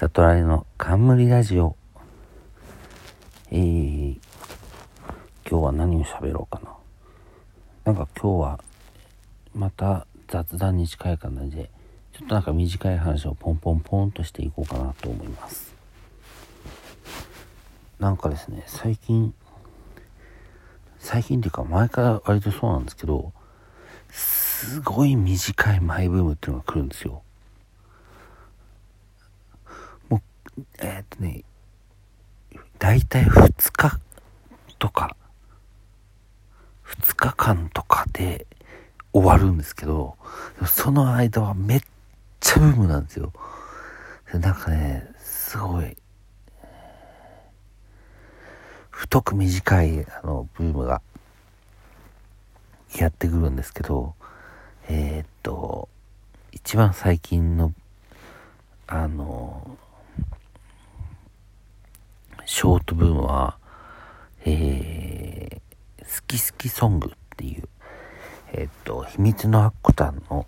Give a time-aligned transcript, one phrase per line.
[0.00, 1.76] 里ライの冠ラジオ。
[3.50, 4.18] えー、
[5.46, 6.72] 今日は何を喋ろうかな。
[7.84, 8.60] なんか今日は
[9.54, 11.70] また雑談に近い感じで、
[12.14, 15.74] ちょっとなんか短い話をポンポンポンとしていこうかなと思います。
[17.98, 19.34] なんかですね、最近、
[20.98, 23.34] 最近っていうか前から割とそうなんですけど、
[24.08, 27.22] すごい短いマイブームっていうのが来るんですよ。
[30.08, 30.20] もう、
[30.80, 31.44] えー、っとね、
[32.78, 34.00] だいたい2日
[34.78, 35.16] とか、
[36.86, 38.46] 2日間とかで
[39.12, 40.16] 終わるんですけど、
[40.66, 41.80] その間はめっ
[42.40, 43.32] ちゃブームなんですよ。
[44.32, 45.94] なんかね、すごい、
[48.88, 51.02] 太く短いあのブームが
[52.98, 54.14] やってくるんですけど、
[54.88, 55.88] えー、っと、
[56.52, 57.72] 一番最近の、
[58.86, 59.76] あの、
[62.52, 63.58] ショートブームは、
[64.44, 67.68] えー、好き好きソングっていう、
[68.52, 70.44] えー、っと、秘密のアッコタンの、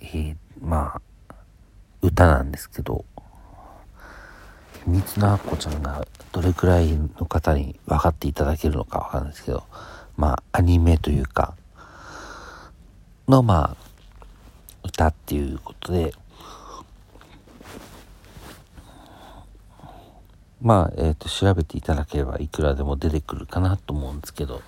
[0.00, 1.34] えー、まあ、
[2.00, 3.04] 歌なんですけど、
[4.84, 9.64] 秘密のアッコちゃんがどれくらいの方に分かっていただけるのかわかるんですけど、
[10.16, 11.54] まあ、アニメというか、
[13.28, 13.76] の、まあ、
[14.82, 16.14] 歌っていうことで、
[20.60, 24.60] まあ、えっ、ー、と、調べていただければいくらでも出てくるかなと思うんですけど、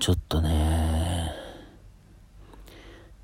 [0.00, 1.32] ちょっとね、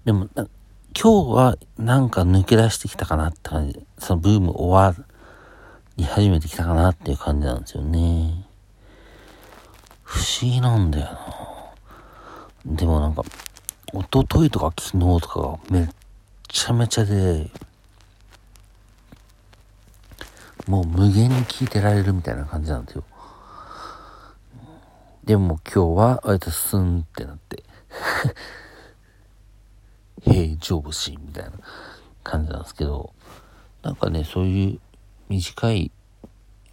[0.04, 0.46] でも、今
[0.94, 5.06] 日はなんか抜け出してきたかなって感じ、そのブーム終わ
[5.96, 8.46] り始めてきたかなっていう感じなんですよね。
[10.02, 12.74] 不思議なんだよな。
[12.76, 13.22] でもなんか、
[13.92, 15.88] 一昨日とか昨日とかめっ
[16.48, 17.50] ちゃめちゃで、
[20.66, 23.04] もう無限に聞いてられるみたいな感じなんですよ。
[25.24, 27.62] でも今日は割とスンってなって
[30.22, 31.52] 平常心みたいな
[32.24, 33.12] 感じなんですけど、
[33.82, 34.80] なんかね、そういう
[35.28, 35.90] 短い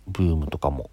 [0.07, 0.89] ブームとかも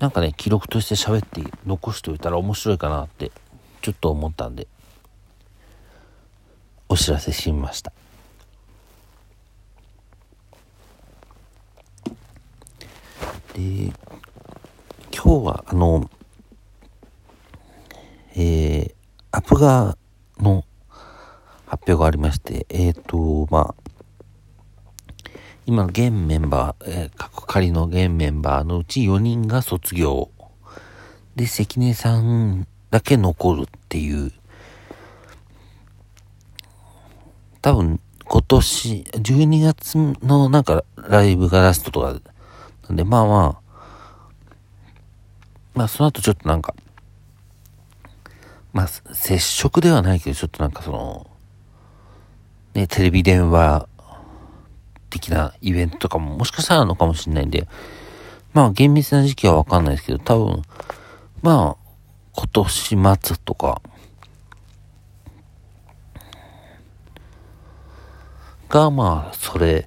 [0.00, 3.30] なんかね、記録として喋って残しておいたら面白いかなって
[3.82, 4.66] ちょっと思ったんで、
[6.88, 7.92] お知らせしました。
[13.60, 13.92] で、
[15.12, 16.10] 今日はあの、
[18.34, 18.94] えー、
[19.32, 19.98] アプガ
[20.38, 20.64] の
[21.66, 25.30] 発表がありまして、えっ、ー、と、まあ、
[25.66, 30.30] 今の現メンバー、えー、仮の現メンバーのうち4人が卒業。
[31.36, 34.32] で、関根さんだけ残るっていう。
[37.60, 42.20] 多分、今年、12月のなんかライブがラストとか、
[42.96, 43.70] で、まあまあ、
[45.74, 46.74] まあその後ちょっとなんか、
[48.72, 51.26] まあ接触ではないけど、ちょっとなんかその、
[52.74, 53.88] ね、テレビ電話
[55.10, 57.68] 的なイベントとかももしかしたらあるのかもしれないんで、
[58.52, 60.62] まあ厳密な時期はわかんないですけど、多分、
[61.42, 61.90] まあ、
[62.32, 63.80] 今年末とか、
[68.70, 69.84] が、まあ、それ、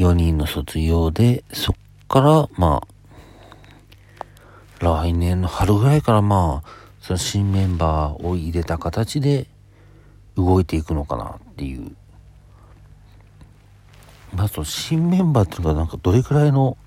[0.00, 1.76] 4人の卒業で、そっ
[2.08, 2.86] から、まあ、
[4.82, 6.68] 来年の春ぐらいからまあ、
[7.02, 9.46] その新メンバーを入れた形で
[10.36, 11.94] 動いていくのかなっていう。
[14.34, 16.78] まあその新メンバーっていうのがなんかどれくらいの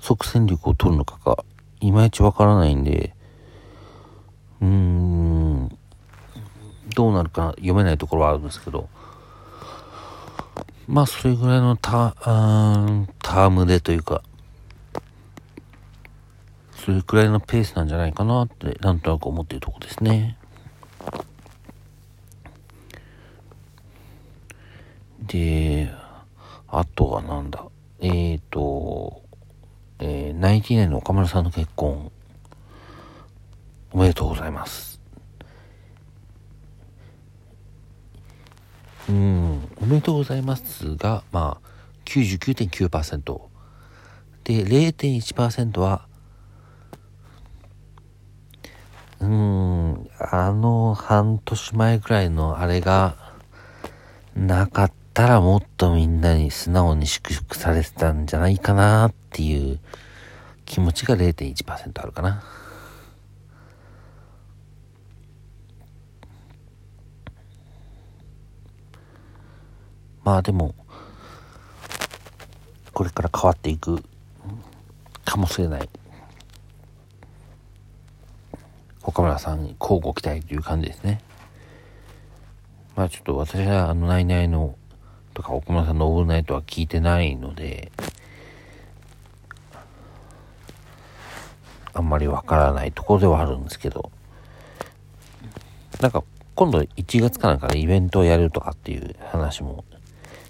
[0.00, 1.44] 即戦力を取るのかが
[1.80, 3.14] いまいちわからないんで、
[4.60, 5.78] うーん、
[6.94, 8.88] どうなるか読めないところはあるんですけど、
[10.86, 14.22] まあそれぐらいのタタームでというか、
[16.74, 20.36] それくらいのペースなんじゃないかなってなんとなく思っているとこですね。
[25.22, 25.90] で、
[26.68, 27.64] あとはなんだ？
[28.00, 29.22] えーと、
[29.98, 32.12] えー、ナインティナイの岡村さんの結婚、
[33.92, 34.93] おめでとうございます。
[39.08, 41.68] うん、おめでとうございますが、まあ、
[42.06, 43.40] 99.9%。
[44.44, 46.06] で、0.1%は、
[49.20, 53.16] うん、あの半年前くらいのあれが
[54.36, 59.78] なかったらもっとみんなに素直に祝福されてたんじゃないかなっていう
[60.66, 62.42] 気持ちが0.1%あるかな。
[70.24, 70.74] まあでも、
[72.92, 74.02] これから変わっていく
[75.24, 75.88] かもしれない。
[79.02, 81.20] 岡村さんに交互期待という感じですね。
[82.96, 84.76] まあちょっと私はあの、ナイナイの
[85.34, 87.92] とか岡村さんのオールナイトは聞いてないので、
[91.92, 94.10] あんまりわからないところではあるんですけど、
[96.00, 96.24] なんか
[96.54, 99.84] 今度1月かなんかでイベントをやるとかっていう話も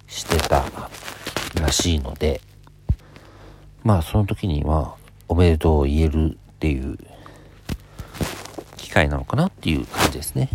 [0.06, 0.64] してた
[1.60, 2.40] らしいので、
[3.82, 4.96] まあその時には
[5.28, 6.98] おめでとうを言えるっていう
[8.76, 10.50] 機会なのかなっていう感じですね。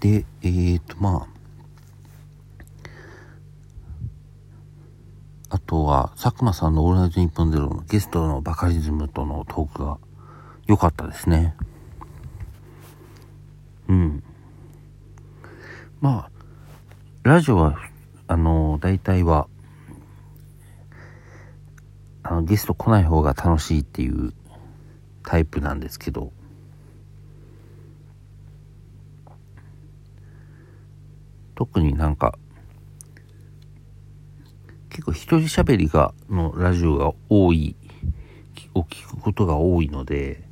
[0.00, 1.26] で、えーとま
[5.50, 9.98] あ、あとは佐久間さんのオールナイトニッポンゼロのゲストのバカリズムとのトークが
[10.66, 11.56] 良かったですね。
[13.88, 14.22] うん。
[16.00, 16.35] まあ、
[17.26, 17.76] ラジオは、
[18.28, 19.48] あの、大体は、
[22.22, 24.32] あの、ゲスト来ない方が楽しいっていう
[25.24, 26.30] タイプなんですけど、
[31.56, 32.38] 特になんか、
[34.88, 37.74] 結構一人喋りが、のラジオが多い、
[38.72, 40.44] を聞くことが多いので、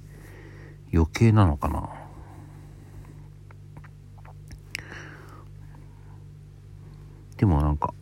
[0.93, 1.89] 余計なのかな。
[7.37, 7.93] でもなんか、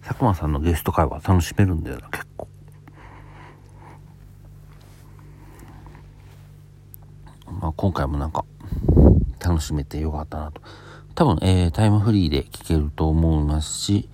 [0.00, 2.48] 佐久間さんのゲスト会は楽しめるんだよな、結構。
[7.60, 8.46] まあ今回もなんか、
[9.38, 10.62] 楽しめてよかったなと。
[11.14, 14.08] 多分、えー、タイムフリーで聞けると思いますし、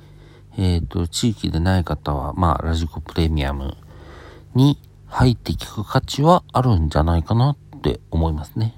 [0.57, 3.77] えっ、ー、と、地域でない方は、まあ、ラジコプレミアム
[4.55, 8.75] に入って聞く価値はあるんじゃないかなって思いますね。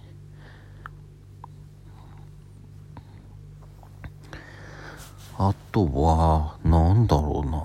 [5.38, 7.62] あとは、なんだろうな。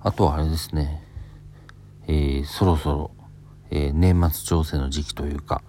[0.00, 1.02] あとはあれですね。
[2.06, 3.10] えー、そろそろ、
[3.70, 5.62] えー、年末調整の時期というか、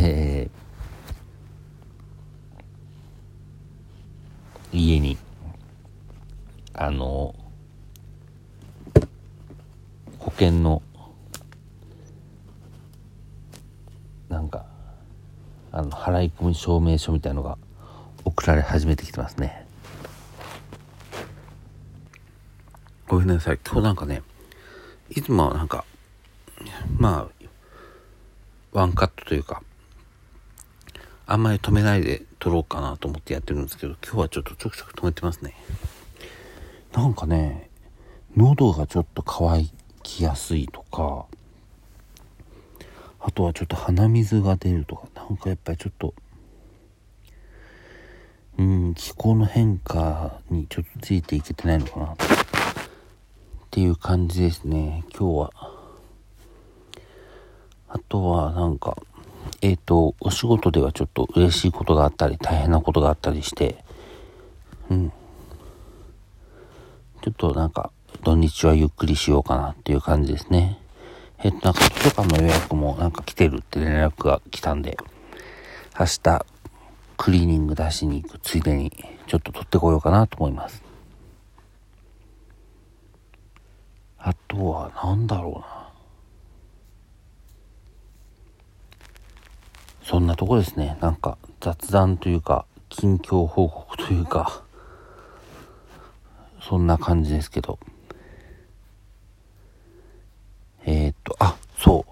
[0.00, 5.18] えー、家に、
[6.74, 7.34] あの、
[10.20, 10.82] 保険の、
[14.28, 14.66] なんか、
[15.72, 17.58] あの、払い込み証明書みたいのが
[18.30, 19.66] 送られ始めてきてますね。
[23.08, 23.58] ごめんなさい。
[23.66, 24.22] 今日なんかね、
[25.10, 25.84] いつもはなんか、
[26.96, 27.46] まあ、
[28.72, 29.62] ワンカットというか、
[31.26, 35.54] あんまり止めないで撮ろうかなと思ってやってるんですけど、今日はちょっとちょくちょく止めてますね。
[36.92, 37.68] なんかね、
[38.36, 39.68] 喉がちょっと乾
[40.04, 41.26] きやすいとか、
[43.18, 46.14] あとはちょっと鼻水が出るとか、なんかやっぱりちょっと、
[48.60, 52.16] うん、気候の変化にちょっとついていけてないのかなっ
[53.70, 55.52] ていう感じですね、今日は。
[57.88, 58.98] あとはなんか、
[59.62, 63.82] えっ、ー、と、お仕事ではちょっと嬉しいことがあったり、大変なことがあったりして、
[64.90, 65.10] うん。
[67.22, 67.90] ちょっとなんか、
[68.22, 70.78] 土日はゆっくりしようかなっていう感じですね。
[71.38, 74.98] えっ、ー、と、なんか図書館の予約もなんか来てるって連絡が来たんで、
[75.98, 76.44] 明日
[77.22, 78.90] クリーニング出しに行くついでに
[79.26, 80.82] ちょっと取ってこようかなと思います。
[84.16, 85.90] あとは何だろうな。
[90.02, 90.96] そんなとこですね。
[91.02, 94.62] なんか雑談というか近況報告というか
[96.62, 97.78] そんな感じですけど。
[100.86, 102.09] えー、っと、あ、そう。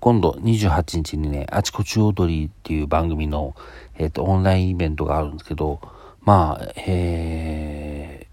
[0.00, 3.54] 今度28日にね、あちこち踊りっていう番組の、
[3.98, 5.80] えっ、ー、と、オンラインイベントがあるんですけど、
[6.22, 8.26] まあ、え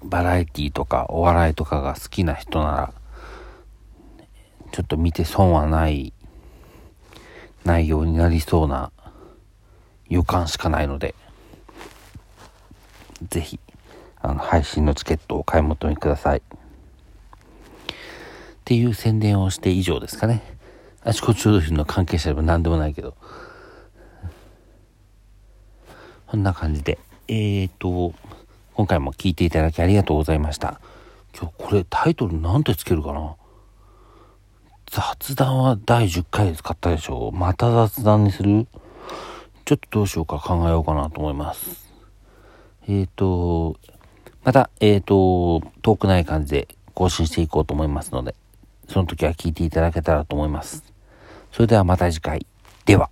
[0.00, 2.94] ー、バラエティとかお笑いとかが好きな人なら、
[4.70, 6.12] ちょっと見て損はない
[7.64, 8.92] 内容になりそうな
[10.08, 11.16] 予感しかないので、
[13.28, 13.58] ぜひ、
[14.20, 16.42] あの、配信のチケットをお買い求めください。
[18.64, 20.42] っていう宣伝をして以上ですかね。
[21.02, 23.14] あちこち踊りの関係者でも何でもないけど。
[26.26, 26.98] こんな感じで。
[27.28, 28.14] えーと、
[28.72, 30.80] 今回も聞いていただきありがとうございました。
[31.38, 33.36] 今日これタイトルなんてつけるかな
[34.90, 38.66] 雑談は第10回で使ったでしょまた雑談にする？
[39.66, 41.92] ちょっとどうしようか考えようかなと思います。
[42.88, 43.76] えーと、
[44.42, 48.34] また、えーと、遠くない感じで更新していこうと思いますので、
[48.88, 50.84] その時は聞いていただけたらと思います。
[51.52, 52.46] それではまた次回。
[52.84, 53.10] では。